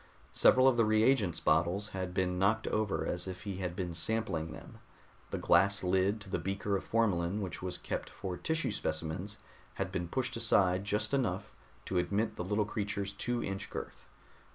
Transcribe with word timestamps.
Several 0.33 0.67
of 0.67 0.77
the 0.77 0.83
reagents 0.83 1.39
bottles 1.39 1.89
had 1.89 2.11
been 2.11 2.39
knocked 2.39 2.65
over 2.65 3.05
as 3.05 3.27
if 3.27 3.43
he 3.43 3.57
had 3.57 3.75
been 3.75 3.93
sampling 3.93 4.51
them. 4.51 4.79
The 5.29 5.37
glass 5.37 5.83
lid 5.83 6.19
to 6.21 6.29
the 6.31 6.39
beaker 6.39 6.75
of 6.75 6.83
formalin 6.83 7.39
which 7.39 7.61
was 7.61 7.77
kept 7.77 8.09
for 8.09 8.35
tissue 8.35 8.71
specimens 8.71 9.37
had 9.75 9.91
been 9.91 10.07
pushed 10.07 10.35
aside 10.35 10.85
just 10.85 11.13
enough 11.13 11.51
to 11.85 11.99
admit 11.99 12.35
the 12.35 12.43
little 12.43 12.65
creature's 12.65 13.13
two 13.13 13.43
inch 13.43 13.69
girth. 13.69 14.07